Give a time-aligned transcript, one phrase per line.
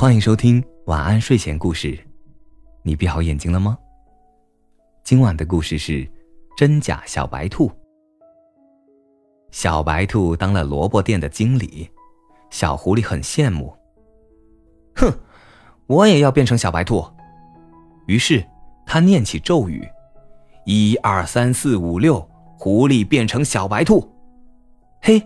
[0.00, 1.94] 欢迎收听晚安睡前故事。
[2.82, 3.76] 你闭好眼睛了吗？
[5.04, 6.10] 今晚的故事是
[6.56, 7.70] 真假小白兔。
[9.50, 11.86] 小白兔当了萝卜店的经理，
[12.48, 13.76] 小狐狸很羡慕。
[14.94, 15.12] 哼，
[15.86, 17.04] 我也要变成小白兔。
[18.06, 18.42] 于是
[18.86, 19.86] 他念起咒语：
[20.64, 22.26] 一二三四五六，
[22.58, 24.10] 狐狸变成小白兔。
[25.02, 25.22] 嘿，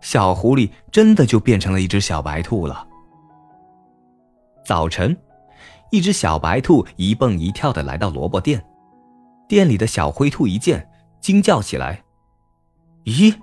[0.00, 2.88] 小狐狸真的就变成了一只小白兔了。
[4.64, 5.16] 早晨，
[5.90, 8.64] 一只小白兔一蹦一跳的来到萝卜店，
[9.46, 10.88] 店里的小灰兔一见，
[11.20, 12.02] 惊叫起来
[13.04, 13.36] ：“咦，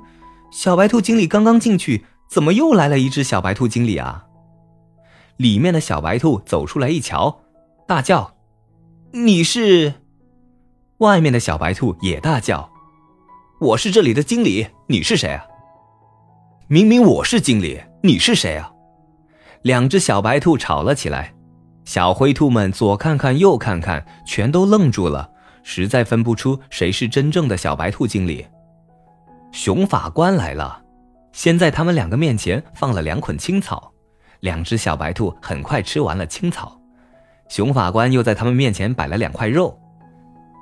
[0.52, 4.26] 小白兔经理刚刚进去，怎么又来了一只小白兔经理啊？”
[5.38, 7.42] 里面的小白兔走出来一瞧，
[7.88, 8.36] 大叫
[9.14, 9.94] ：“你是？”
[10.98, 12.72] 外面的小白兔也大叫
[13.62, 15.46] ：“我是这里的经理，你是谁啊？”
[16.68, 18.71] 明明我是经理，你是谁啊？
[19.64, 21.34] 两只小白兔吵了起来，
[21.86, 25.30] 小灰兔们左看看右看看，全都愣住了，
[25.62, 28.46] 实在分不出谁是真正的小白兔经理。
[29.52, 30.82] 熊法官来了，
[31.32, 33.92] 先在他们两个面前放了两捆青草，
[34.40, 36.80] 两只小白兔很快吃完了青草。
[37.48, 39.78] 熊法官又在他们面前摆了两块肉，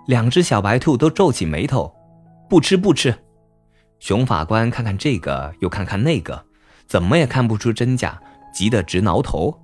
[0.07, 1.93] 两只小白兔都皱起眉头，
[2.49, 3.15] 不吃不吃。
[3.99, 6.43] 熊法官看看这个，又看看那个，
[6.87, 8.19] 怎么也看不出真假。
[8.51, 9.59] 急得直挠头，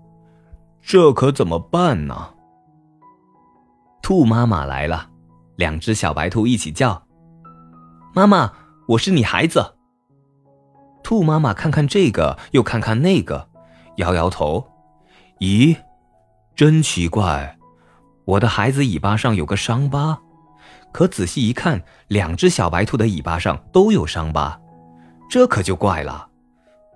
[0.82, 2.30] 这可怎么办呢？
[4.02, 5.10] 兔妈妈来了，
[5.56, 7.08] 两只小白兔一起叫
[8.14, 8.54] ：“妈妈，
[8.90, 9.76] 我是你孩子。”
[11.02, 13.50] 兔妈妈看看这个，又看看那个，
[13.98, 14.68] 摇摇头
[15.42, 15.76] ：“咦，
[16.56, 17.58] 真奇怪，
[18.26, 20.20] 我的孩子尾巴上有个伤疤，
[20.92, 24.62] 可仔细一看，两只小白兔的尾巴上都有伤疤，
[25.30, 26.30] 这可就怪了。”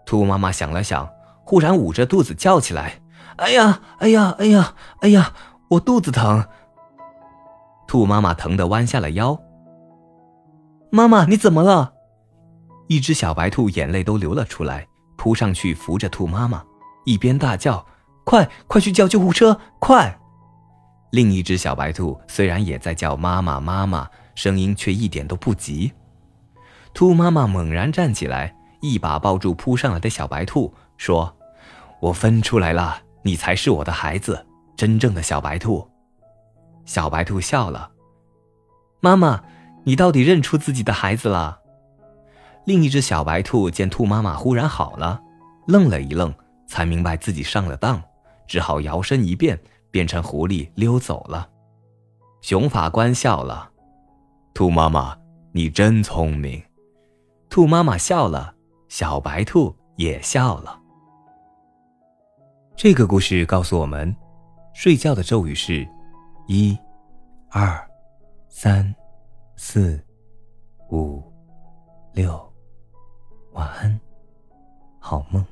[0.06, 1.09] 兔妈妈想了想。
[1.50, 3.02] 忽然捂着肚子叫起来
[3.38, 5.33] ：“哎呀，哎呀，哎呀，哎呀，
[5.69, 6.46] 我肚子疼！”
[7.90, 9.35] 兔妈妈疼得弯下了腰。
[10.91, 11.94] 妈妈，你怎么了？
[12.88, 14.88] 一只小白兔眼泪都流了出来，
[15.18, 16.63] 扑上去扶着兔妈妈，
[17.03, 17.84] 一边大叫
[18.25, 19.59] ：“快，快去叫救护车！
[19.79, 20.19] 快！”
[21.09, 25.91] 另一只小白兔虽然也在叫妈妈妈妈，声音却一点都不急。
[26.94, 31.35] 兔妈妈猛然站起来，一把抱住扑上来的小白兔，说。
[32.00, 34.46] 我分出来了，你才是我的孩子，
[34.76, 35.88] 真正的小白兔。
[36.86, 37.92] 小白兔笑了。
[39.02, 39.44] 妈妈，
[39.84, 41.60] 你到底认出自己的孩子了？
[42.66, 45.22] 另一只小白兔见兔妈妈忽然好了，
[45.68, 46.34] 愣了一愣，
[46.68, 48.02] 才明白自己上了当，
[48.48, 49.60] 只好摇身一变，
[49.92, 51.50] 变成狐狸溜走了。
[52.42, 53.72] 熊法官笑了。
[54.54, 55.18] 兔妈妈，
[55.52, 56.62] 你真聪明。
[57.50, 58.56] 兔妈妈笑了，
[58.88, 60.78] 小白兔也笑了。
[62.81, 64.16] 这个故事告诉我们，
[64.73, 65.85] 睡觉的咒语是：
[66.47, 66.79] 一、
[67.50, 67.78] 二、
[68.47, 68.95] 三、
[69.57, 70.01] 四、
[70.89, 71.22] 五、
[72.13, 72.41] 六。
[73.51, 74.00] 晚安，
[74.97, 75.45] 好梦。